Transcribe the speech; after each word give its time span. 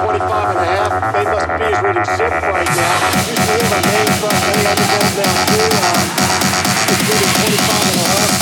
25 0.00 0.48
and 0.50 0.58
a 0.58 0.64
half. 0.64 1.12
Main 1.12 1.24
bus 1.24 1.44
B 1.44 1.64
is 1.68 1.80
reading 1.84 2.04
6 2.04 2.20
right 2.20 2.72
now. 2.72 2.96
We 3.28 3.60
have 3.60 3.76
a 3.76 3.82
main 3.84 4.10
front 4.16 4.40
A 4.40 4.56
undervolt 4.70 5.12
now 5.20 5.34
too. 5.50 5.68
Uh, 5.76 6.08
it's 6.88 7.02
reading 7.08 7.32
25 7.36 7.84
and 7.84 8.00
a 8.00 8.08
half. 8.08 8.40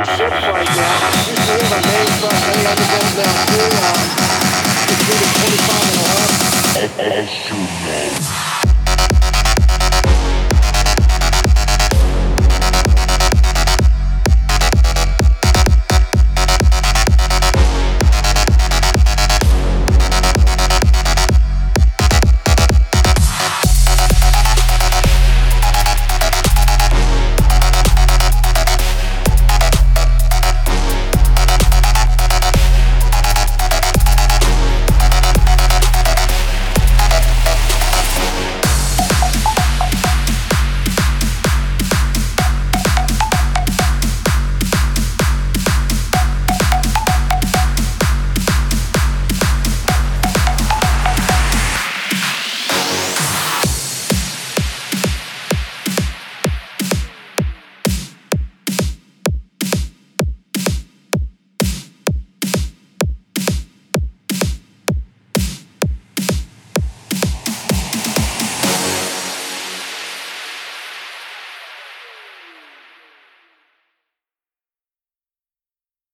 Be 0.00 0.12
is 0.12 0.20
reading 0.20 0.30
6 0.30 0.48
right 0.48 0.68
now. 0.76 0.96
We 1.28 1.60
have 1.60 1.72
a 1.72 1.80
main 1.84 2.10
front 2.20 2.40
A 2.40 2.64
undervolt 2.70 3.12
now 3.20 3.36
too. 3.48 3.68
It's 4.88 5.02
reading 5.08 5.32
25 5.34 5.88
and 5.88 6.00
a 6.00 6.08
half. 6.08 6.40
Instrument. 7.18 8.59